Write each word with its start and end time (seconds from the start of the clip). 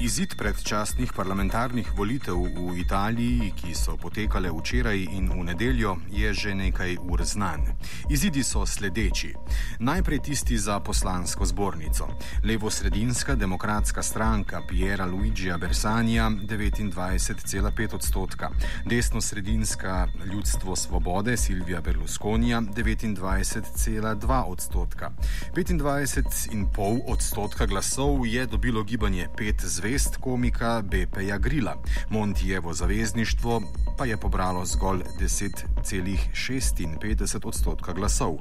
Izid 0.00 0.32
predčasnih 0.32 1.12
parlamentarnih 1.12 1.92
volitev 1.92 2.32
v 2.32 2.80
Italiji, 2.80 3.52
ki 3.52 3.76
so 3.76 4.00
potekale 4.00 4.48
včeraj 4.48 4.96
in 4.96 5.28
v 5.28 5.44
nedeljo, 5.52 6.00
je 6.08 6.32
že 6.32 6.54
nekaj 6.56 6.96
ur 7.04 7.20
znan. 7.20 7.76
Izidi 8.08 8.40
so 8.40 8.64
sledeči. 8.64 9.36
Najprej 9.84 10.24
tisti 10.24 10.56
za 10.56 10.80
poslansko 10.80 11.44
zbornico. 11.44 12.08
Levo-sredinska 12.48 13.36
demokratska 13.36 14.00
stranka 14.00 14.64
Piera 14.64 15.04
Luigija 15.04 15.60
Bersanja 15.60 16.32
29,5 16.48 17.94
odstotka, 17.94 18.48
desno-sredinska 18.88 20.08
ljudstvo 20.32 20.76
svobode 20.76 21.36
Silvija 21.36 21.80
Berlusconija 21.84 22.60
29,2 22.60 24.42
odstotka. 24.48 25.12
25,5 25.52 27.00
odstotka 27.04 27.66
glasov 27.66 28.24
je 28.24 28.46
dobilo 28.46 28.80
gibanje 28.84 29.28
5 29.36 29.64
zvezd 29.64 29.89
zvest 29.90 30.16
komika 30.16 30.82
Bepeja 30.82 31.38
Grila. 31.38 31.76
Montijevo 32.10 32.74
zavezništvo 32.74 33.62
pa 33.98 34.04
je 34.04 34.16
pobralo 34.16 34.64
zgolj 34.64 35.02
10,56 35.20 37.46
odstotka 37.46 37.92
glasov. 37.92 38.34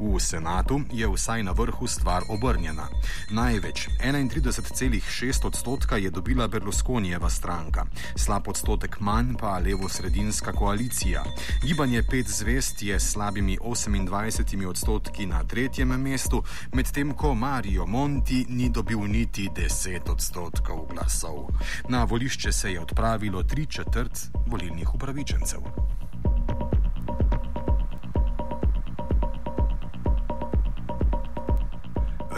V 0.00 0.20
senatu 0.20 0.80
je 0.92 1.08
vsaj 1.08 1.42
na 1.42 1.52
vrhu 1.52 1.86
stvar 1.86 2.22
obrnjena. 2.28 2.88
Največ 3.30 3.88
31,6 4.04 5.46
odstotka 5.46 5.96
je 5.96 6.10
dobila 6.10 6.48
Berlusconijeva 6.48 7.30
stranka, 7.30 7.86
slab 8.16 8.48
odstotek 8.48 9.00
manj 9.00 9.34
pa 9.40 9.58
levo-sredinska 9.58 10.52
koalicija. 10.52 11.24
Gibanje 11.66 12.02
pet 12.10 12.28
zvest 12.28 12.82
je 12.82 13.00
s 13.00 13.12
slabimi 13.12 13.58
28 13.58 14.66
odstotki 14.66 15.26
na 15.26 15.44
tretjem 15.44 15.88
mestu, 15.88 16.42
medtem 16.72 17.14
ko 17.14 17.34
Mario 17.34 17.86
Monti 17.86 18.46
ni 18.48 18.70
dobil 18.70 18.98
niti 18.98 19.48
10 19.56 20.10
odstotkov 20.10 20.87
glasov. 20.90 21.48
Na 21.88 22.04
volišče 22.04 22.52
se 22.52 22.72
je 22.72 22.80
odpravilo 22.80 23.42
tri 23.42 23.66
četrt 23.66 24.30
volilnih 24.46 24.94
upravičencev. 24.94 25.60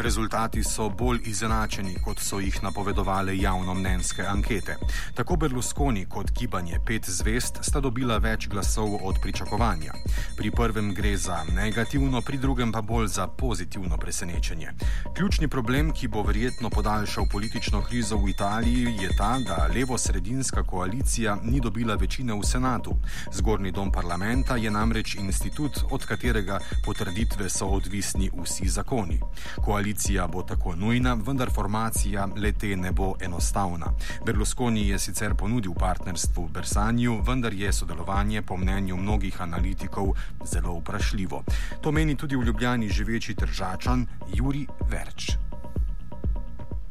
Rezultati 0.02 0.62
so 0.64 0.88
bolj 0.88 1.18
izenačeni, 1.24 1.94
kot 2.04 2.20
so 2.24 2.38
jih 2.40 2.62
napovedovale 2.62 3.34
javnomnenjske 3.38 4.22
ankete. 4.26 4.76
Tako 5.14 5.36
Berlusconi 5.36 6.06
kot 6.08 6.30
gibanje 6.38 6.78
Pet 6.86 7.08
zvest 7.10 7.58
sta 7.62 7.80
dobila 7.80 8.16
več 8.18 8.48
glasov 8.48 8.94
od 9.04 9.18
pričakovanja. 9.22 9.92
Pri 10.36 10.50
prvem 10.50 10.94
gre 10.94 11.16
za 11.16 11.42
negativno, 11.52 12.22
pri 12.22 12.38
drugem 12.38 12.72
pa 12.72 12.80
bolj 12.80 13.06
za 13.06 13.26
pozitivno 13.26 13.96
presenečenje. 13.96 14.72
Ključni 15.16 15.48
problem, 15.48 15.92
ki 15.92 16.08
bo 16.08 16.22
verjetno 16.22 16.70
podaljšal 16.70 17.28
politično 17.32 17.82
krizo 17.84 18.16
v 18.16 18.30
Italiji, 18.30 18.96
je 19.02 19.12
ta, 19.18 19.36
da 19.46 19.68
levo-sredinska 19.74 20.64
koalicija 20.64 21.36
ni 21.42 21.60
dobila 21.60 21.94
večine 21.94 22.32
v 22.32 22.42
senatu. 22.42 22.96
Zgornji 23.32 23.72
dom 23.72 23.92
parlamenta 23.92 24.56
je 24.56 24.70
namreč 24.70 25.14
institut, 25.14 25.84
od 25.90 26.06
katerega 26.06 26.58
potrditve 26.84 27.50
so 27.50 27.66
odvisni 27.66 28.30
vsi 28.42 28.68
zakoni. 28.68 29.20
Koalicija 29.64 29.89
koalicija 29.90 30.26
bo 30.26 30.42
tako 30.42 30.74
nujna, 30.76 31.16
vendar 31.26 31.48
formacija 31.54 32.28
lete 32.42 32.76
ne 32.76 32.92
bo 32.92 33.14
enostavna. 33.20 33.86
Berlusconi 34.26 34.88
je 34.88 34.98
sicer 34.98 35.34
ponudil 35.34 35.72
partnerstvo 35.74 36.48
Bersanju, 36.54 37.22
vendar 37.26 37.52
je 37.52 37.72
sodelovanje 37.72 38.42
po 38.42 38.56
mnenju 38.56 38.96
mnogih 38.96 39.42
analitikov 39.42 40.14
zelo 40.44 40.78
vprašljivo. 40.78 41.42
To 41.82 41.92
meni 41.92 42.16
tudi 42.16 42.36
v 42.36 42.44
Ljubljani 42.44 42.88
živeči 42.88 43.34
držačan 43.34 44.06
Juri 44.34 44.66
Verč. 44.90 45.34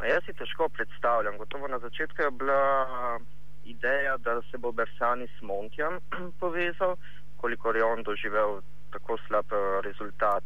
Jaz 0.04 0.24
si 0.26 0.34
težko 0.34 0.70
predstavljam. 0.70 1.38
Gotovo 1.38 1.68
na 1.68 1.80
začetku 1.80 2.22
je 2.22 2.32
bila 2.32 2.64
ideja, 3.64 4.18
da 4.18 4.42
se 4.52 4.58
bo 4.58 4.72
Bersani 4.72 5.28
s 5.28 5.42
Montjem 5.42 6.04
povezal, 6.42 6.98
kolikor 7.38 7.76
je 7.76 7.84
on 7.84 8.04
doživel 8.04 8.60
tako 8.92 9.18
slab 9.28 9.48
eh, 9.54 9.82
rezultat 9.88 10.44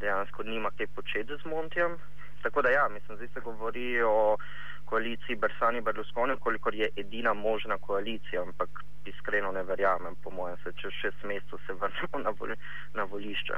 dejansko 0.00 0.42
nima 0.42 0.70
kaj 0.76 0.86
početi 0.86 1.32
z 1.42 1.44
Montijem. 1.44 1.96
Tako 2.42 2.62
da 2.62 2.68
ja, 2.68 2.88
mislim, 2.88 3.16
zdaj 3.16 3.28
se 3.34 3.40
govori 3.40 4.02
o 4.02 4.36
koaliciji 4.84 5.36
Bersani 5.36 5.80
Berlusconi, 5.80 6.36
kolikor 6.40 6.74
je 6.74 6.88
edina 6.96 7.34
možna 7.34 7.78
koalicija, 7.78 8.42
ampak 8.42 8.68
iskreno 9.04 9.52
ne 9.52 9.62
verjamem, 9.62 10.14
po 10.22 10.30
mojem, 10.30 10.56
se 10.56 10.72
čez 10.80 10.92
šest 11.00 11.24
mesecev 11.24 11.58
se 11.66 11.72
vrnemo 11.72 12.18
na, 12.24 12.30
vol 12.38 12.48
na 12.94 13.04
volišče. 13.04 13.54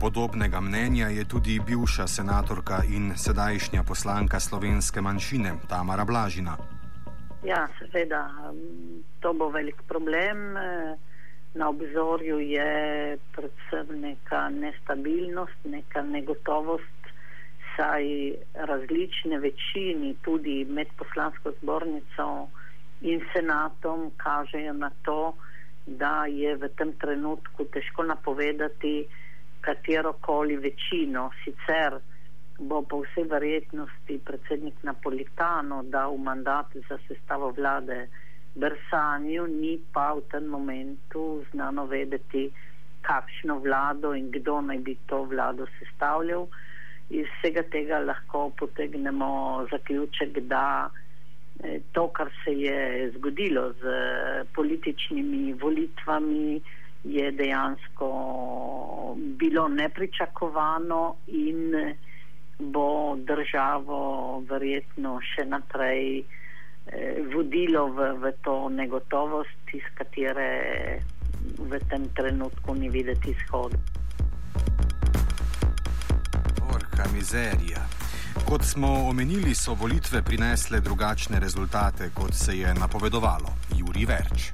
Podobnega 0.00 0.60
mnenja 0.60 1.06
je 1.06 1.24
tudi 1.28 1.60
bivša 1.66 2.06
senatorka 2.06 2.76
in 2.88 3.12
sedajšnja 3.16 3.82
poslanka 3.82 4.40
slovenske 4.40 5.00
manjšine 5.00 5.52
Tamara 5.68 6.04
Blažina. 6.04 6.56
Ja, 7.44 7.68
seveda, 7.78 8.28
to 9.20 9.32
bo 9.32 9.48
velik 9.48 9.82
problem. 9.88 10.56
Eh, 10.56 10.96
na 11.54 11.68
obzorju 11.68 12.40
je 12.40 13.18
predvsem 13.32 14.00
neka 14.00 14.48
nestabilnost, 14.48 15.64
neka 15.64 16.02
negotovost, 16.02 17.00
saj 17.76 18.06
različne 18.54 19.38
večini, 19.38 20.14
tudi 20.22 20.64
med 20.64 20.86
poslansko 20.98 21.52
zbornico 21.62 22.48
in 23.00 23.22
senatom, 23.32 24.10
kažejo 24.16 24.72
na 24.72 24.90
to, 25.02 25.34
da 25.86 26.26
je 26.26 26.54
v 26.56 26.68
tem 26.76 26.92
trenutku 26.92 27.64
težko 27.64 28.02
napovedati 28.02 29.06
katero 29.60 30.12
koli 30.12 30.56
večino. 30.56 31.30
Sicer 31.44 31.98
bo 32.58 32.82
po 32.82 33.00
vsej 33.02 33.24
verjetnosti 33.24 34.20
predsednik 34.24 34.82
Napolitano 34.82 35.82
dal 35.82 36.16
mandat 36.16 36.76
za 36.88 36.98
sestavo 37.08 37.50
vlade 37.56 38.08
Brsanju 38.54 39.46
ni 39.46 39.78
pa 39.92 40.12
v 40.14 40.26
tem 40.30 40.46
momentu 40.46 41.44
znano 41.52 41.86
vedeti, 41.86 42.50
kakšno 43.02 43.58
vlado 43.58 44.12
in 44.14 44.30
kdo 44.30 44.60
naj 44.60 44.78
bi 44.78 44.96
to 45.06 45.22
vlado 45.24 45.66
sestavljal. 45.78 46.48
Iz 47.10 47.26
vsega 47.26 47.62
tega 47.70 47.98
lahko 47.98 48.50
potegnemo 48.58 49.66
zaključek, 49.70 50.38
da 50.50 50.90
eh, 51.64 51.80
to, 51.92 52.08
kar 52.08 52.30
se 52.44 52.52
je 52.52 53.10
zgodilo 53.16 53.72
z 53.72 53.94
političnimi 54.54 55.52
volitvami, 55.52 56.60
je 57.04 57.30
dejansko 57.32 58.10
bilo 59.16 59.68
nepričakovano 59.68 61.14
in 61.26 61.72
bo 62.58 63.16
državo 63.16 64.02
verjetno 64.50 65.16
še 65.24 65.46
naprej 65.48 66.18
eh, 66.18 66.39
vodilo 67.34 67.86
v, 67.88 68.12
v 68.22 68.32
to 68.42 68.68
negotovost, 68.68 69.74
iz 69.74 69.86
katere 69.94 71.00
v 71.58 71.78
tem 71.88 72.08
trenutku 72.14 72.74
ni 72.74 72.88
videti 72.88 73.30
izhoda. 73.30 73.76
Orka 76.74 77.04
mizerija. 77.14 77.86
Kot 78.48 78.62
smo 78.64 79.08
omenili, 79.08 79.54
so 79.54 79.74
volitve 79.74 80.22
prinesle 80.22 80.80
drugačne 80.80 81.40
rezultate, 81.40 82.10
kot 82.14 82.34
se 82.34 82.58
je 82.58 82.74
napovedovalo. 82.74 83.54
Juri 83.78 84.04
Verč. 84.06 84.52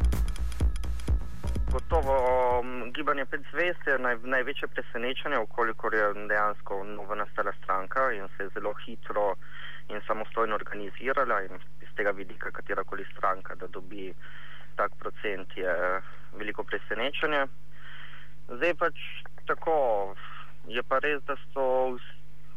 Gotovo 1.73 2.17
um, 2.61 2.93
gibanje 2.93 3.25
pet 3.25 3.41
zvest 3.53 3.87
je 3.87 3.99
naj, 3.99 4.17
največje 4.25 4.69
presenečenje, 4.69 5.39
okolikor 5.39 5.95
je 5.95 6.07
dejansko 6.29 6.85
novo 6.85 7.15
nastala 7.15 7.53
stranka 7.63 8.13
in 8.13 8.29
se 8.37 8.43
je 8.43 8.51
zelo 8.55 8.73
hitro 8.87 9.35
in 9.89 10.01
samostojno 10.07 10.55
organizirala 10.55 11.43
in 11.43 11.59
tega 11.97 12.13
vidika, 12.13 12.51
katera 12.51 12.85
koli 12.85 13.05
stranka, 13.13 13.55
da 13.55 13.67
dobi 13.67 14.13
tak 14.77 14.93
procent, 15.01 15.57
je 15.57 15.73
veliko 16.37 16.65
presenečenje. 16.65 17.47
Zdaj 18.49 18.75
pač 18.79 19.01
tako, 19.49 20.15
je 20.69 20.83
pa 20.83 20.99
res, 20.99 21.23
da 21.27 21.37
so 21.53 21.97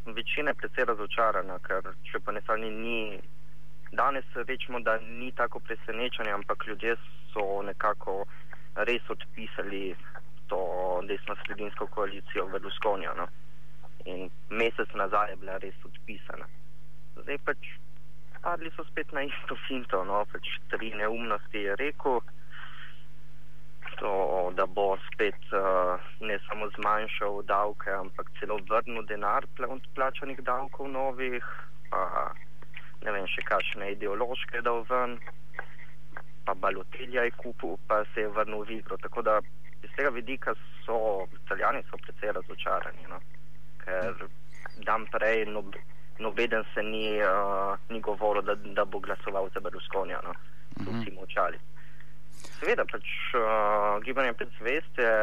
večine 0.06 0.54
precej 0.54 0.86
razočarane, 0.90 1.60
ker 1.66 1.94
če 2.10 2.22
pa 2.26 2.36
ne 2.36 2.42
sami 2.48 2.70
ni, 2.74 3.00
danes 3.92 4.26
rečemo, 4.36 4.80
da 4.80 4.98
ni 5.00 5.32
tako 5.32 5.60
presenečenje, 5.60 6.32
ampak 6.34 6.68
ljudje 6.68 6.96
so 7.34 7.62
nekako 7.66 8.24
res 8.90 9.10
odpisali 9.10 9.96
to 10.50 10.60
desno-sredinsko 11.08 11.88
koalicijo 11.88 12.46
v 12.46 12.62
Luskonju. 12.64 13.12
No? 13.18 13.28
In 14.06 14.30
mesec 14.50 14.94
nazaj 14.96 15.32
je 15.32 15.36
bila 15.42 15.58
res 15.58 15.86
odpisana. 15.86 16.48
Zdaj 17.22 17.38
pač 17.46 17.72
padli 18.42 18.72
so 18.76 18.84
spet 18.88 19.12
na 19.12 19.22
isto 19.28 19.56
finto, 19.68 20.04
no, 20.04 20.26
pač 20.32 20.48
tri 20.72 20.92
neumnosti 20.96 21.66
je 21.68 21.76
rekel, 21.80 22.22
to, 24.00 24.52
da 24.56 24.66
bo 24.66 24.98
spet 25.08 25.40
uh, 25.52 26.00
ne 26.20 26.40
samo 26.48 26.70
zmanjšal 26.76 27.44
davke, 27.44 27.92
ampak 27.92 28.32
celo 28.40 28.60
vrnil 28.70 29.04
denar 29.12 29.48
plačanih 29.96 30.40
davkov 30.48 30.88
novih, 30.88 31.44
pa 31.92 32.32
ne 33.04 33.12
vem 33.16 33.28
še 33.28 33.44
kakšne 33.48 33.92
ideološke 33.96 34.64
dal 34.64 34.86
ven, 34.90 35.18
pa 36.46 36.56
balotelja 36.56 37.28
je 37.28 37.36
kupil, 37.42 37.76
pa 37.88 38.04
se 38.14 38.26
je 38.26 38.32
vrnil 38.36 38.64
v 38.64 38.80
igro. 38.80 38.98
Tako 39.04 39.22
da 39.22 39.40
iz 39.84 39.92
tega 39.96 40.12
vidika 40.16 40.56
so 40.86 41.28
italijani 41.44 41.84
so 41.90 42.00
precej 42.06 42.36
razočarani, 42.40 43.08
no, 43.12 43.20
ker 43.84 44.28
dan 44.88 45.08
prej 45.12 45.46
nob, 45.52 45.76
nobeden 46.20 46.64
se 46.74 46.84
ni, 46.84 47.22
uh, 47.24 47.78
ni 47.90 48.00
govoril, 48.00 48.42
da, 48.42 48.56
da 48.56 48.86
bo 48.86 49.00
glasoval 49.00 49.50
za 49.54 49.60
Berlusconija. 49.60 50.20
No? 50.24 50.30
Uh 50.30 50.88
-huh. 50.88 51.02
Vsi 51.02 51.12
močali. 51.16 51.60
Seveda, 52.60 52.86
pač 52.86 53.06
uh, 53.36 54.04
gibanje 54.04 54.34
pred 54.34 54.50
zvest 54.60 54.98
je 54.98 55.14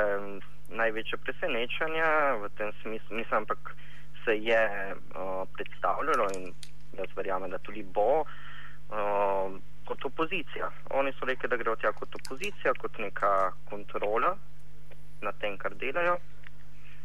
največje 0.69 1.19
presenečenje 1.19 2.05
v 2.43 2.49
tem 2.59 2.73
smislu, 2.83 3.17
mislim, 3.17 3.37
ampak 3.39 3.77
se 4.25 4.33
je 4.37 4.63
uh, 4.95 5.49
predstavljalo 5.55 6.29
in 6.35 6.53
jaz 6.99 7.17
verjamem, 7.17 7.51
da 7.51 7.59
tudi 7.59 7.83
bo. 7.83 8.21
Uh, 8.21 9.57
Kot 9.87 10.05
opozicija. 10.05 10.71
Oni 10.91 11.13
so 11.13 11.25
rekli, 11.25 11.49
da 11.49 11.57
grejo 11.57 11.77
tja 11.77 11.93
kot 11.93 12.15
opozicija, 12.15 12.73
kot 12.75 12.99
neka 12.99 13.53
kontrola 13.71 14.37
nad 15.23 15.39
tem, 15.39 15.59
kar 15.59 15.75
delajo. 15.75 16.17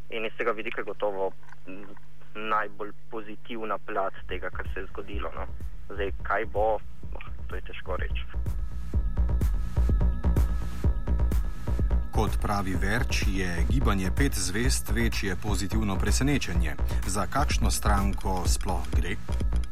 In 0.09 0.25
iz 0.25 0.33
tega 0.37 0.51
vidika 0.51 0.81
je 0.81 0.85
gotovo 0.85 1.31
najbolj 2.35 2.91
pozitivna 3.09 3.77
plat 3.77 4.13
tega, 4.27 4.49
kar 4.49 4.67
se 4.73 4.79
je 4.79 4.85
zgodilo. 4.85 5.31
No. 5.35 5.45
Zdaj, 5.93 6.11
kaj 6.23 6.45
bo, 6.45 6.73
oh, 7.13 7.27
to 7.47 7.55
je 7.55 7.61
težko 7.61 7.95
reči. 7.95 8.25
Kot 12.11 12.37
pravi 12.41 12.75
Verč, 12.75 13.23
je 13.27 13.65
gibanje 13.69 14.11
pet 14.17 14.35
zvest 14.35 14.91
večje 14.91 15.35
pozitivno 15.43 15.95
presenečenje. 15.95 16.75
Za 17.07 17.27
kakšno 17.27 17.71
stranko 17.71 18.43
sploh 18.45 18.87
gre? 18.95 19.15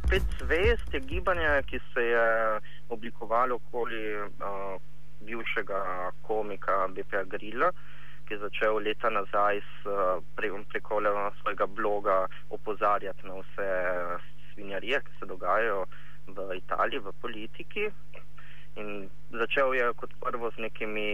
Pet 0.10 0.24
zvest 0.40 0.94
je 0.94 1.00
gibanje, 1.00 1.62
ki 1.68 1.80
se 1.94 2.02
je 2.02 2.60
oblikovalo 2.90 3.56
okoli 3.56 4.16
uh, 4.18 4.82
bivšega 5.22 6.12
komika 6.22 6.88
B.P. 6.96 7.26
Grilla. 7.26 7.68
Uh, 7.68 7.99
ki 8.30 8.38
je 8.38 8.46
začel 8.46 8.78
leta 8.86 9.10
nazaj 9.10 9.58
s, 9.58 9.90
pre, 10.38 10.54
preko 10.70 11.02
svojega 11.42 11.66
bloga 11.66 12.28
opozarjati 12.50 13.26
na 13.26 13.42
vse 13.42 13.70
svinjarije, 14.54 15.00
ki 15.02 15.12
se 15.20 15.26
dogajajo 15.26 15.86
v 16.28 16.58
Italiji, 16.58 17.00
v 17.00 17.14
politiki. 17.22 17.90
In 18.78 19.10
začel 19.34 19.74
je 19.74 19.94
kot 19.98 20.14
prvo 20.22 20.52
z 20.52 20.62
nekimi 20.62 21.10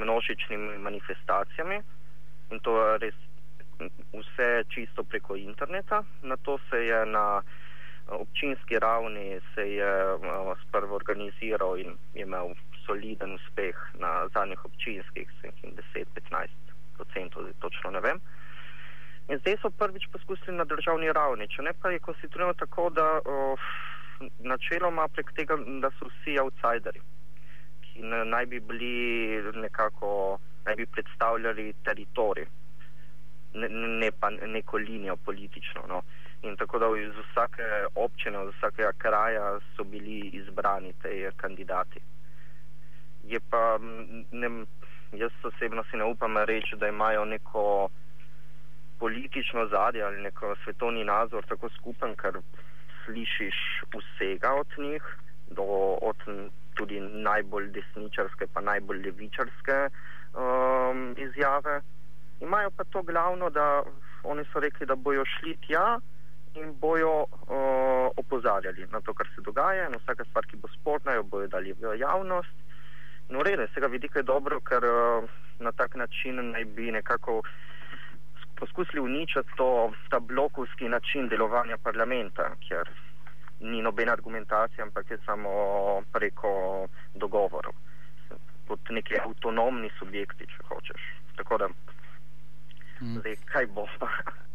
množičnimi 0.00 0.78
manifestacijami 0.78 1.82
in 2.50 2.60
to 2.64 2.72
je 2.80 2.98
res 2.98 3.18
vse 4.16 4.64
čisto 4.72 5.04
preko 5.04 5.36
interneta. 5.36 6.04
Na 6.22 6.36
to 6.36 6.58
se 6.70 6.80
je 6.86 7.06
na 7.06 7.42
občinski 8.08 8.78
ravni 8.78 9.40
se 9.54 9.72
je 9.72 9.92
sprvo 10.64 10.96
organiziral 10.96 11.78
in 11.78 11.94
imel 12.14 12.56
soliden 12.90 13.38
uspeh 13.38 13.76
na 14.02 14.26
zadnjih 14.34 14.64
občinskih, 14.64 15.28
10-15 15.94 16.48
odstotkov, 16.98 17.46
točno 17.60 17.90
ne 17.90 18.00
vem. 18.00 18.18
In 19.30 19.38
zdaj 19.38 19.56
so 19.62 19.70
prvič 19.70 20.08
poskusili 20.12 20.56
na 20.56 20.64
državni 20.64 21.12
ravni, 21.12 21.46
če 21.48 21.62
ne 21.62 21.72
pa 21.82 21.90
je 21.90 22.02
konstituirano 22.02 22.54
tako, 22.58 22.90
da 22.90 23.06
o, 23.24 23.56
načeloma 24.42 25.06
prek 25.14 25.30
tega, 25.36 25.56
da 25.82 25.90
so 25.98 26.10
vsi 26.10 26.34
outsideri, 26.42 27.02
ki 27.84 28.02
ne, 28.02 28.24
naj 28.24 28.46
bi 28.50 28.60
bili 28.60 28.94
nekako, 29.54 30.40
naj 30.66 30.76
bi 30.76 30.86
predstavljali 30.86 31.72
teritorij, 31.86 32.48
ne, 33.54 33.68
ne 34.02 34.10
pa 34.10 34.30
neko 34.30 34.82
linijo 34.82 35.16
politično. 35.16 35.86
No. 35.88 36.02
In 36.42 36.56
tako 36.56 36.78
da 36.82 36.88
iz 36.98 37.14
vsake 37.14 37.66
občine, 37.94 38.42
iz 38.48 38.54
vsakega 38.56 38.92
kraja 38.98 39.58
so 39.76 39.84
bili 39.84 40.20
izbrani 40.42 40.92
te 41.02 41.30
kandidati 41.36 42.00
je 43.30 43.40
pa, 43.50 43.78
ne, 44.32 44.48
jaz 45.12 45.32
osebno 45.44 45.84
si 45.90 45.96
ne 45.96 46.04
upam 46.04 46.36
reči, 46.36 46.76
da 46.76 46.88
imajo 46.88 47.24
neko 47.24 47.88
politično 48.98 49.66
zadje 49.66 50.02
ali 50.02 50.22
neko 50.22 50.54
svetovni 50.64 51.04
nazor 51.04 51.46
tako 51.48 51.68
skupen, 51.78 52.16
ker 52.16 52.40
slišiš 53.04 53.56
vsega 53.94 54.52
od 54.54 54.78
njih, 54.78 55.02
do, 55.50 55.64
od 56.02 56.16
tudi 56.74 57.00
najbolj 57.00 57.70
desničarske, 57.76 58.46
pa 58.54 58.60
najbolj 58.60 59.02
levičarske 59.06 59.78
um, 59.88 61.14
izjave. 61.18 61.80
Imajo 62.40 62.70
pa 62.76 62.84
to 62.84 63.02
glavno, 63.02 63.50
da 63.50 63.82
oni 64.22 64.44
so 64.52 64.60
rekli, 64.60 64.86
da 64.86 64.94
bojo 64.94 65.24
šli 65.24 65.56
tja 65.66 65.98
in 66.54 66.74
bojo 66.80 67.22
uh, 67.22 67.28
opozarjali 68.16 68.86
na 68.92 69.00
to, 69.00 69.14
kar 69.14 69.26
se 69.34 69.42
dogaja, 69.42 69.88
in 69.88 69.96
vsaka 70.02 70.24
stvar, 70.24 70.46
ki 70.46 70.56
bo 70.56 70.68
sporna, 70.68 71.14
jo 71.14 71.22
bojo 71.22 71.48
dali 71.48 71.72
v 71.72 71.94
javnost. 71.98 72.69
No, 73.30 73.42
res, 73.46 73.70
z 73.70 73.74
tega 73.74 73.86
vidika 73.86 74.18
je 74.18 74.26
dobro, 74.26 74.60
ker 74.60 74.84
uh, 74.84 75.28
na 75.60 75.72
tak 75.72 75.94
način 75.94 76.50
naj 76.50 76.64
bi 76.64 76.90
nekako 76.92 77.42
poskusili 78.58 79.00
uničiti 79.00 79.56
to, 79.56 79.92
ta 80.10 80.18
blokovski 80.20 80.88
način 80.88 81.28
delovanja 81.28 81.78
parlamenta, 81.82 82.50
ker 82.68 82.90
ni 83.60 83.82
nobena 83.82 84.12
argumentacija, 84.12 84.84
ampak 84.84 85.10
je 85.10 85.18
samo 85.26 85.50
preko 86.12 86.52
dogovorov, 87.14 87.72
kot 88.68 88.90
neki 88.90 89.20
avtonomni 89.24 89.90
subjekti, 89.98 90.46
če 90.46 90.68
hočeš. 90.68 91.08
Tako 91.36 91.58
da, 91.58 91.68
hmm. 92.98 93.18
zdaj, 93.20 93.36
kaj 93.52 93.66
bo. 93.74 93.86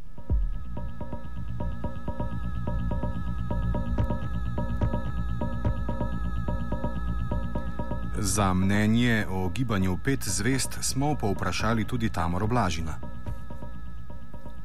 Za 8.17 8.53
mnenje 8.53 9.25
o 9.29 9.49
gibanju 9.49 9.97
pet 10.03 10.19
zvest 10.23 10.77
smo 10.81 11.15
povprašali 11.21 11.83
tudi 11.87 12.09
Tamoro 12.09 12.47
Blažina. 12.47 12.93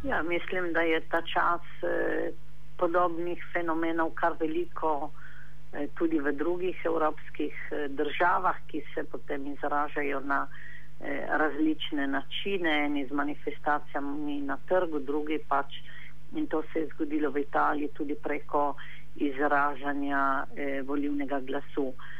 Ja, 0.02 0.22
mislim, 0.22 0.72
da 0.72 0.80
je 0.80 1.00
ta 1.00 1.22
čas 1.22 1.60
eh, 1.82 2.30
podobnih 2.78 3.42
fenomenov 3.52 4.10
kar 4.14 4.32
veliko 4.40 5.10
eh, 5.72 5.88
tudi 5.98 6.20
v 6.20 6.32
drugih 6.32 6.76
evropskih 6.84 7.54
eh, 7.70 7.88
državah, 7.88 8.56
ki 8.66 8.82
se 8.94 9.04
potem 9.04 9.46
izražajo 9.46 10.20
na 10.20 10.46
eh, 11.00 11.26
različne 11.30 12.06
načine, 12.06 12.84
eni 12.84 13.06
z 13.06 13.12
manifestacijami 13.12 14.40
na 14.40 14.58
trgu, 14.68 14.98
drugi 14.98 15.38
pač. 15.48 15.74
In 16.36 16.46
to 16.46 16.62
se 16.72 16.78
je 16.78 16.88
zgodilo 16.94 17.30
v 17.30 17.38
Italiji 17.38 17.88
tudi 17.88 18.14
preko 18.14 18.74
izražanja 19.16 20.46
eh, 20.56 20.82
volivnega 20.86 21.40
glasu. 21.40 21.88
Eh, 21.88 22.19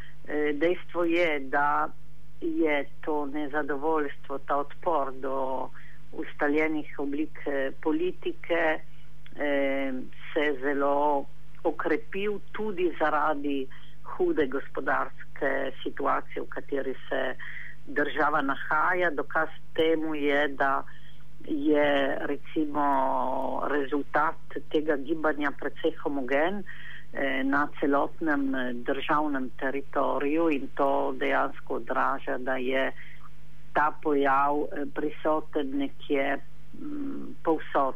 dejstvo 0.55 1.05
je, 1.05 1.41
da 1.41 1.89
je 2.41 2.85
to 3.01 3.27
nezadovoljstvo, 3.27 4.39
ta 4.39 4.57
odpor 4.57 5.13
do 5.13 5.69
ustaljenih 6.13 6.95
oblik 6.99 7.39
eh, 7.47 7.71
politike 7.83 8.81
eh, 9.37 9.93
se 10.33 10.57
zelo 10.61 11.27
okrepil 11.65 12.39
tudi 12.53 12.93
zaradi 12.99 13.67
hude 14.03 14.47
gospodarske 14.47 15.73
situacije, 15.83 16.43
v 16.43 16.49
kateri 16.49 16.95
se 17.09 17.35
država 17.87 18.43
nahaja. 18.43 19.11
Dokaz 19.11 19.49
temu 19.75 20.15
je, 20.15 20.49
da 20.49 20.83
je 21.47 22.19
recimo 22.21 22.87
rezultat 23.71 24.37
tega 24.73 24.97
gibanja 24.97 25.53
precej 25.61 25.93
homogen. 26.03 26.65
Eh, 27.13 27.43
na 27.43 27.67
celotnem 27.81 28.55
eh, 28.55 28.73
državnem 28.73 29.51
teritoriju 29.59 30.51
in 30.51 30.69
to 30.79 31.13
dejansko 31.19 31.75
odraža, 31.75 32.39
da 32.39 32.55
je 32.57 32.93
ta 33.75 33.91
pojav 34.03 34.61
eh, 34.63 34.85
prisoten 34.95 35.73
nekje 35.79 36.37
mm, 36.37 37.35
povsod. 37.45 37.95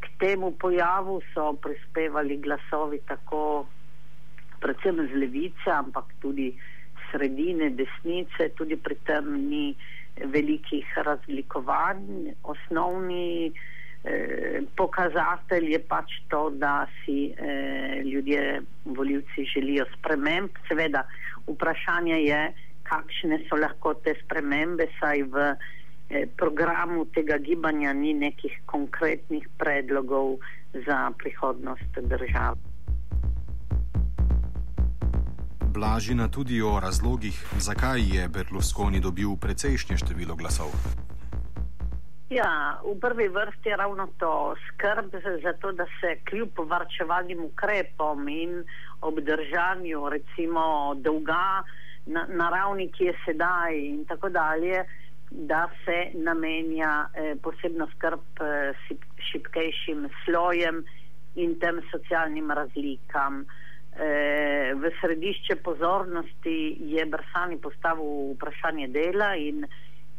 K 0.00 0.08
temu 0.18 0.54
pojavu 0.56 1.20
so 1.34 1.52
prispevali 1.52 2.38
glasovi 2.40 2.98
tako 3.04 3.66
predvsem 4.60 5.02
z 5.10 5.18
levice, 5.20 5.68
ampak 5.68 6.14
tudi 6.22 6.46
sredine, 7.10 7.68
desnice, 7.70 8.48
tudi 8.56 8.80
pri 8.80 8.96
tem 9.04 9.28
ni 9.50 9.74
velikih 10.24 10.88
razlikovanj. 10.96 12.32
Osnovni 12.42 13.52
Eh, 13.52 13.79
pokazatelj 14.76 15.72
je 15.72 15.78
pač 15.78 16.12
to, 16.28 16.50
da 16.50 16.86
si 17.04 17.32
eh, 17.36 18.02
ljudje, 18.04 18.62
voljivci 18.84 19.44
želijo 19.54 19.84
sprememb. 19.98 20.50
Seveda, 20.68 21.04
vprašanje 21.46 22.16
je, 22.24 22.40
kakšne 22.82 23.42
so 23.48 23.60
lahko 23.60 23.94
te 23.94 24.14
spremembe, 24.24 24.88
saj 25.00 25.22
v 25.22 25.44
eh, 25.52 26.26
programu 26.36 27.04
tega 27.14 27.38
gibanja 27.38 27.92
ni 27.92 28.14
nekih 28.14 28.62
konkretnih 28.66 29.48
predlogov 29.58 30.38
za 30.72 31.10
prihodnost 31.18 32.00
države. 32.00 32.56
Blažina 35.70 36.28
tudi 36.28 36.62
o 36.62 36.80
razlogih, 36.80 37.36
zakaj 37.58 38.00
je 38.00 38.28
Berlusconi 38.28 39.00
dobil 39.00 39.36
precejšnje 39.36 39.96
število 39.96 40.34
glasov. 40.34 40.74
Ja, 42.30 42.78
v 42.86 42.94
prvi 43.00 43.26
vrsti 43.28 43.68
je 43.68 43.76
ravno 43.76 44.06
to 44.18 44.54
skrb 44.68 45.14
za 45.42 45.52
to, 45.52 45.72
da 45.72 45.86
se 46.00 46.14
kljub 46.24 46.58
varčevalnim 46.58 47.40
ukrepom 47.44 48.28
in 48.28 48.64
obdržanju 49.00 50.08
recimo 50.08 50.94
dolga 50.94 51.62
na, 52.06 52.26
na 52.28 52.50
ravni, 52.50 52.86
ki 52.92 53.04
je 53.04 53.14
sedaj 53.24 53.74
in 53.78 54.04
tako 54.04 54.28
dalje, 54.28 54.84
da 55.30 55.66
se 55.84 55.98
namenja 56.14 57.08
eh, 57.14 57.34
posebno 57.42 57.88
skrb, 57.96 58.22
eh, 58.40 58.94
šipkejšim 59.30 60.08
slojem 60.24 60.84
in 61.34 61.58
tem 61.58 61.82
socialnim 61.90 62.50
razlikam. 62.50 63.44
E, 63.90 64.74
v 64.74 64.90
središče 65.00 65.56
pozornosti 65.66 66.78
je 66.94 67.04
Brsani 67.06 67.58
postavil 67.58 68.34
vprašanje 68.34 68.86
dela 68.88 69.34
in 69.34 69.66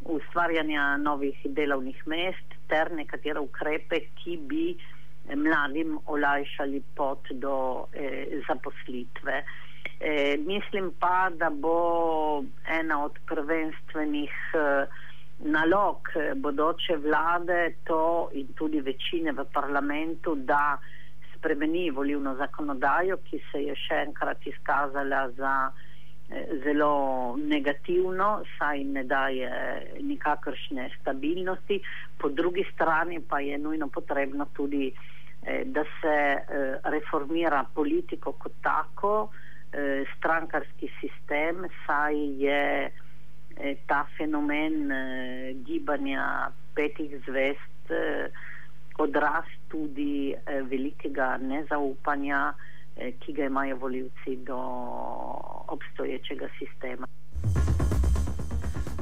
ustvarjanja 0.04 0.96
novih 0.96 1.38
delovnih 1.44 2.06
mest 2.06 2.56
ter 2.68 2.90
nekatere 2.92 3.40
ukrepe, 3.40 4.00
ki 4.18 4.36
bi 4.48 4.66
mladim 5.36 5.98
olajšali 6.06 6.82
pot 6.96 7.30
do 7.30 7.86
e, 7.92 8.40
zaposlitve. 8.48 9.44
E, 10.00 10.36
mislim 10.46 10.90
pa, 11.00 11.30
da 11.30 11.50
bo 11.50 12.42
ena 12.66 13.04
od 13.04 13.18
prvenstvenih 13.26 14.34
e, 14.54 14.86
nalog 15.38 16.08
bodoče 16.36 16.96
vlade 16.96 17.74
to 17.84 18.30
in 18.32 18.52
tudi 18.54 18.80
večine 18.80 19.32
v 19.32 19.44
parlamentu, 19.52 20.34
da 20.34 20.78
spremeni 21.36 21.90
volivno 21.90 22.34
zakonodajo, 22.34 23.16
ki 23.30 23.42
se 23.52 23.62
je 23.62 23.78
še 23.86 24.04
enkrat 24.06 24.46
izkazala 24.46 25.28
za 25.38 25.54
e, 25.70 25.91
zelo 26.64 27.36
negativno, 27.36 28.42
saj 28.58 28.84
ne 28.84 29.04
daje 29.04 29.50
nikakršne 30.00 30.90
stabilnosti. 31.00 31.80
Po 32.18 32.28
drugi 32.28 32.64
strani 32.74 33.20
pa 33.28 33.40
je 33.40 33.58
nujno 33.58 33.88
potrebno 33.88 34.46
tudi, 34.56 34.92
e, 35.42 35.62
da 35.64 35.84
se 36.00 36.08
e, 36.08 36.40
reformira 36.84 37.64
politiko 37.74 38.32
kot 38.32 38.52
tako, 38.62 39.28
strankarski 40.16 40.90
sistem, 41.00 41.64
saj 41.86 42.16
je 42.44 42.90
ta 43.86 44.02
fenomen 44.18 44.90
gibanja 45.64 46.50
petih 46.74 47.14
zvest 47.26 47.88
odraz 48.98 49.44
tudi 49.68 50.32
eh, 50.32 50.62
velikega 50.62 51.36
nezaupanja, 51.40 52.52
eh, 52.52 52.72
ki 52.96 53.32
ga 53.32 53.44
imajo 53.44 53.76
voljivci 53.76 54.36
do 54.46 54.58
obstoječega 55.68 56.48
sistema. 56.58 57.06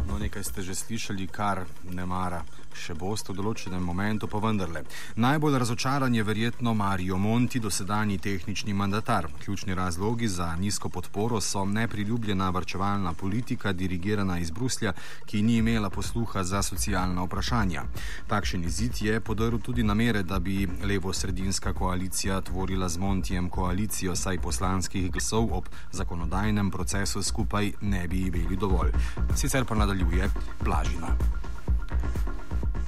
No, 0.08 0.18
nekaj 0.18 0.44
ste 0.44 0.62
že 0.62 0.74
slišali, 0.74 1.26
kar 1.26 1.64
ne 1.90 2.06
mara 2.06 2.42
še 2.74 2.94
boste 2.94 3.32
v 3.32 3.36
določenem 3.40 3.82
momentu, 3.82 4.28
pa 4.30 4.38
vendarle. 4.38 4.84
Najbolj 5.16 5.58
razočaran 5.58 6.14
je 6.14 6.24
verjetno 6.24 6.74
Mario 6.74 7.18
Monti, 7.18 7.60
dosedanji 7.60 8.18
tehnični 8.18 8.74
mandatar. 8.74 9.28
Ključni 9.44 9.74
razlogi 9.74 10.28
za 10.28 10.56
nizko 10.56 10.88
podporo 10.88 11.40
so 11.40 11.64
nepriljubljena 11.64 12.50
varčevalna 12.50 13.12
politika, 13.12 13.72
dirigirana 13.72 14.38
iz 14.38 14.50
Bruslja, 14.50 14.92
ki 15.26 15.42
ni 15.42 15.56
imela 15.56 15.90
posluha 15.90 16.44
za 16.44 16.62
socialna 16.62 17.24
vprašanja. 17.24 17.84
Takšen 18.28 18.64
izid 18.64 19.02
je 19.02 19.20
podaril 19.20 19.58
tudi 19.58 19.82
namere, 19.82 20.22
da 20.22 20.38
bi 20.38 20.68
levo-sredinska 20.84 21.72
koalicija 21.72 22.40
tvorila 22.40 22.88
z 22.88 22.98
Montijem 22.98 23.50
koalicijo, 23.50 24.16
saj 24.16 24.38
poslanskih 24.38 25.10
glasov 25.10 25.52
ob 25.52 25.68
zakonodajnem 25.92 26.70
procesu 26.70 27.22
skupaj 27.22 27.72
ne 27.80 28.08
bi 28.08 28.26
imeli 28.26 28.56
dovolj. 28.56 28.92
Sicer 29.34 29.64
pa 29.64 29.74
nadaljuje 29.74 30.30
Blažina. 30.64 31.16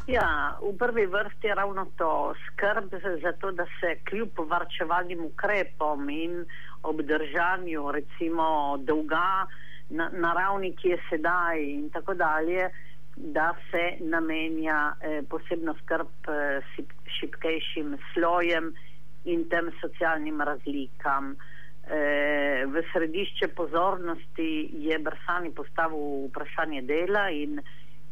Ja, 0.07 0.59
v 0.59 0.75
prvi 0.79 1.07
vrsti 1.07 1.47
je 1.47 1.55
ravno 1.55 1.87
to 1.97 2.35
skrb 2.47 2.91
za 3.23 3.33
to, 3.33 3.53
da 3.53 3.65
se 3.81 3.97
kljub 4.05 4.29
varčevalnim 4.51 5.25
ukrepom 5.25 6.11
in 6.11 6.45
obdržanju 6.83 7.93
recimo 7.93 8.77
dolga 8.83 9.47
na, 9.91 10.11
na 10.13 10.33
ravni, 10.33 10.73
ki 10.77 10.89
je 10.89 10.99
sedaj 11.11 11.63
in 11.63 11.91
tako 11.91 12.15
dalje, 12.15 12.71
da 13.17 13.55
se 13.71 13.97
namenja 14.01 14.95
eh, 15.01 15.23
posebno 15.31 15.75
skrb 15.85 16.29
eh, 16.29 16.61
šipkejšim 17.21 17.97
slojem 18.15 18.75
in 19.25 19.49
tem 19.49 19.71
socialnim 19.81 20.41
razlikam. 20.41 21.37
Eh, 21.87 22.67
v 22.67 22.83
središče 22.93 23.49
pozornosti 23.55 24.71
je 24.73 24.99
Brsani 24.99 25.55
postavil 25.55 26.27
vprašanje 26.27 26.83
dela 26.83 27.29
in 27.31 27.61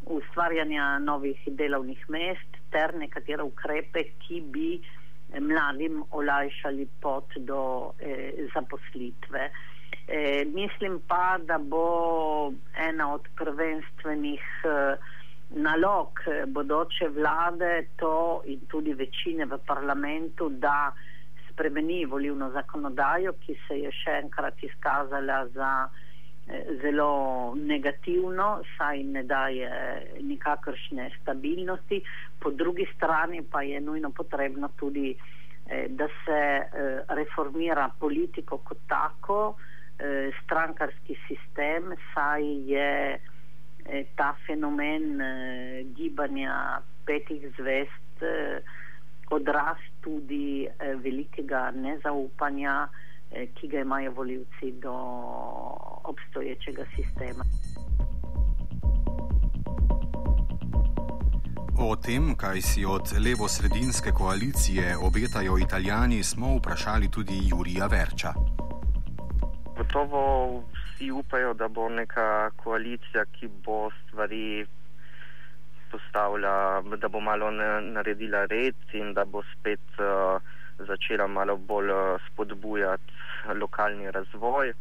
ustvarjanja 0.07 0.99
novih 0.99 1.42
delovnih 1.47 2.04
mest 2.09 2.57
ter 2.71 2.95
nekatere 2.97 3.42
ukrepe, 3.42 4.04
ki 4.23 4.40
bi 4.40 4.80
mladim 5.38 6.02
olajšali 6.11 6.88
pot 7.00 7.37
do 7.37 7.92
eh, 7.99 8.49
zaposlitve. 8.54 9.50
Eh, 10.09 10.45
mislim 10.45 11.00
pa, 11.09 11.38
da 11.38 11.59
bo 11.59 12.52
ena 12.88 13.12
od 13.14 13.28
prvenstvenih 13.37 14.42
eh, 14.64 14.97
nalog 15.50 16.21
bodoče 16.47 17.09
vlade 17.09 17.87
to 17.97 18.42
in 18.45 18.61
tudi 18.69 18.95
večine 18.95 19.47
v 19.47 19.59
parlamentu, 19.66 20.49
da 20.49 20.92
spremeni 21.50 22.04
volivno 22.04 22.50
zakonodajo, 22.50 23.33
ki 23.33 23.57
se 23.69 23.78
je 23.78 23.90
še 23.92 24.21
enkrat 24.23 24.62
izkazala 24.62 25.47
za 25.54 25.73
zelo 26.83 27.54
negativno, 27.54 28.62
saj 28.78 29.02
ne 29.02 29.23
daje 29.23 29.71
nikakršne 30.21 31.11
stabilnosti, 31.23 32.02
po 32.40 32.50
drugi 32.50 32.87
strani 32.97 33.42
pa 33.50 33.62
je 33.62 33.80
nujno 33.80 34.11
potrebno 34.11 34.69
tudi, 34.76 35.16
eh, 35.66 35.87
da 35.88 36.07
se 36.07 36.40
eh, 36.40 37.00
reformira 37.09 37.90
politiko 38.00 38.59
kot 38.59 38.78
tako, 38.88 39.54
eh, 39.99 40.30
strankarski 40.45 41.16
sistem, 41.28 41.95
saj 42.14 42.42
je 42.73 43.19
ta 44.16 44.35
fenomen 44.47 45.19
gibanja 45.97 46.80
petih 47.07 47.49
zvest 47.59 48.23
odraz 49.30 49.76
tudi 50.00 50.69
velikega 51.02 51.71
nezaupanja, 51.75 52.88
ki 53.31 53.69
ga 53.69 53.81
imajo 53.81 54.11
voljivci 54.11 54.73
do 54.83 54.95
obstoječega 56.05 56.85
sistema. 56.97 57.45
O 61.83 61.97
tem, 61.97 62.35
kaj 62.37 62.61
si 62.61 62.85
od 62.85 63.03
levo-sredinske 63.25 64.11
koalicije 64.11 64.97
obetajo 64.97 65.59
italijani, 65.59 66.23
smo 66.23 66.57
vprašali 66.57 67.11
tudi 67.11 67.39
Jurija 67.51 67.87
Verča. 67.87 68.33
Gotovo 69.77 70.23
vsi 70.75 71.11
upajo, 71.11 71.55
da 71.55 71.69
bo 71.69 71.89
neka 71.89 72.51
koalicija, 72.57 73.25
ki 73.25 73.49
bo 73.65 73.91
stvari 73.91 74.67
postavila, 75.91 76.83
da 77.01 77.09
bo 77.09 77.21
malo 77.21 77.51
naredila 77.81 78.45
red 78.45 78.77
in 78.93 79.15
da 79.15 79.25
bo 79.25 79.43
spet 79.43 79.87
uh, 79.99 80.43
začela 80.89 81.27
malo 81.27 81.57
bolj 81.57 81.91
uh, 81.91 82.21
spodbujati 82.29 83.13
lokalni 83.61 84.11
razvoj 84.11 84.73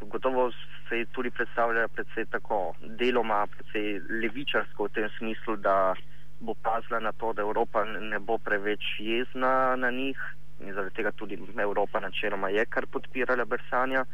gotovo 0.00 0.50
se 0.88 1.04
tudi 1.12 1.30
predstavlja 1.30 1.88
predvsej 1.88 2.26
tako 2.30 2.74
deloma, 2.80 3.46
predvsej 3.46 4.00
levičarsko 4.22 4.84
v 4.84 4.94
tem 4.94 5.08
smislu, 5.18 5.56
da 5.56 5.94
bo 6.40 6.54
pazila 6.54 7.00
na 7.00 7.12
to, 7.12 7.32
da 7.32 7.42
Evropa 7.42 7.84
ne 7.84 8.18
bo 8.18 8.38
preveč 8.38 8.84
jezna 8.98 9.76
na 9.76 9.90
njih 9.90 10.18
in 10.60 10.74
zaradi 10.74 10.94
tega 10.94 11.12
tudi 11.12 11.38
Evropa 11.58 12.00
načeloma 12.00 12.48
je 12.48 12.64
kar 12.66 12.86
podpirala 12.86 13.44
Bersanja. 13.44 14.04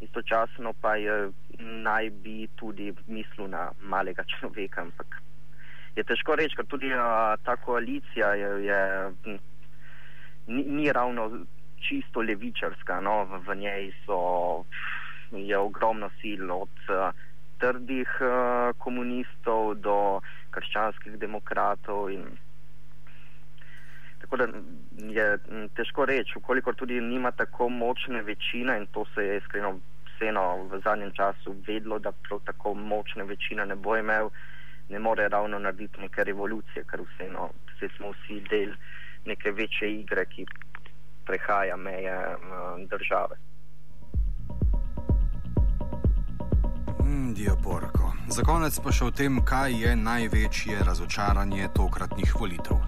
Istočasno 0.00 0.72
pa 0.80 0.96
je 0.96 1.30
naj 1.58 2.10
bi 2.10 2.48
tudi 2.56 2.92
mislil 3.06 3.48
na 3.48 3.70
malega 3.80 4.24
človeka, 4.24 4.82
ampak 4.82 5.20
je 5.96 6.04
težko 6.04 6.34
reči, 6.34 6.56
ker 6.56 6.66
tudi 6.66 6.90
a, 6.92 7.36
ta 7.44 7.56
koalicija 7.56 8.34
je, 8.34 8.50
je 8.66 8.80
ni, 10.46 10.62
ni 10.62 10.92
ravno 10.92 11.30
čisto 11.88 12.20
levičarska, 12.20 13.00
no, 13.00 13.24
v, 13.24 13.40
v 13.46 13.56
njej 13.56 13.92
so 14.06 14.64
je 15.30 15.58
ogromno 15.58 16.10
sil 16.20 16.46
od 16.52 16.76
uh, 16.88 17.12
trdih 17.58 18.08
uh, 18.20 18.72
komunistov 18.78 19.74
do 19.74 20.20
krščanskih 20.50 21.18
demokratov. 21.18 22.10
In, 22.10 22.24
tako 24.20 24.36
da 24.36 24.46
je 25.10 25.26
težko 25.76 26.06
reči, 26.08 26.38
ukoliko 26.38 26.72
tudi 26.72 27.00
nima 27.00 27.30
tako 27.30 27.68
močne 27.68 28.22
večine 28.22 28.78
in 28.78 28.86
to 28.86 29.04
se 29.14 29.26
je 29.26 29.36
iskreno 29.38 29.78
vseeno 30.14 30.64
v 30.70 30.80
zadnjem 30.84 31.12
času 31.12 31.56
vedlo, 31.66 31.98
da 31.98 32.12
prav 32.12 32.40
tako 32.44 32.74
močne 32.74 33.24
večine 33.24 33.66
ne 33.66 33.74
bo 33.74 33.96
imel, 33.96 34.30
ne 34.88 34.98
more 34.98 35.28
ravno 35.28 35.58
narediti 35.58 36.00
neke 36.00 36.24
revolucije, 36.24 36.84
ker 36.90 37.02
vseeno 37.02 37.50
vse 37.72 37.88
smo 37.96 38.12
vsi 38.12 38.40
del 38.50 38.76
neke 39.26 39.50
večje 39.50 39.90
igre, 40.00 40.26
ki 40.26 40.46
prehaja 41.26 41.76
meje 41.76 42.16
uh, 42.36 42.88
države. 42.88 43.36
Indijo 47.06 47.56
Porko. 47.64 48.12
Za 48.28 48.42
konec 48.42 48.76
pa 48.80 48.92
še 48.92 49.04
o 49.04 49.10
tem, 49.10 49.38
kaj 49.44 49.74
je 49.82 49.90
največje 49.96 50.84
razočaranje 50.88 51.68
tokratnih 51.76 52.30
volitev. 52.40 52.78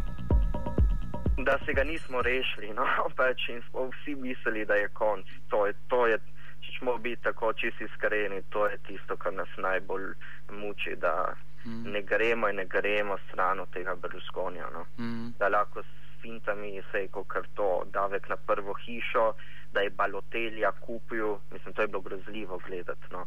Da 1.46 1.58
se 1.64 1.74
ga 1.76 1.84
nismo 1.84 2.22
rešili, 2.22 2.72
no, 2.76 2.86
pač 3.18 3.48
in 3.52 3.60
smo 3.68 3.88
vsi 3.90 4.14
mislili, 4.14 4.64
da 4.64 4.74
je 4.80 4.88
konc. 4.88 5.26
To 5.52 5.66
je, 5.66 5.74
to 5.92 6.06
je, 6.06 6.18
če 6.64 6.78
smo 6.78 6.96
biti 6.98 7.22
tako 7.22 7.52
čisti 7.52 7.84
iskreni, 7.84 8.40
to 8.50 8.66
je 8.66 8.78
tisto, 8.88 9.16
kar 9.16 9.34
nas 9.36 9.52
najbolj 9.56 10.08
muči, 10.50 10.96
da 10.96 11.34
mm. 11.66 11.92
ne 11.92 12.02
gremo 12.02 12.48
in 12.48 12.56
ne 12.56 12.66
gremo 12.66 13.18
stran 13.28 13.60
od 13.60 13.70
tega 13.76 13.94
Berlusconija. 13.94 14.70
No? 14.72 14.86
Mm. 14.98 15.34
Da 15.38 15.52
lahko 15.52 15.84
fintami 16.22 16.82
se 16.92 16.98
je 16.98 17.08
kot 17.08 17.46
to 17.54 17.84
davek 17.92 18.28
na 18.28 18.36
prvo 18.36 18.74
hišo, 18.86 19.32
da 19.72 19.80
je 19.80 19.90
balotelja 19.90 20.72
kupil, 20.80 21.36
mislim, 21.52 21.74
to 21.74 21.82
je 21.82 21.88
bilo 21.88 22.00
grozljivo 22.00 22.60
gledati. 22.66 23.06
No? 23.10 23.26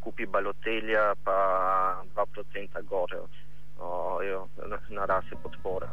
Kupi 0.00 0.26
balotelja, 0.26 1.14
pa 1.24 2.02
2% 2.14 2.82
gore, 2.82 3.20
o, 3.78 4.22
jo, 4.22 4.48
na 4.88 5.06
rasi 5.06 5.36
podpora. 5.42 5.88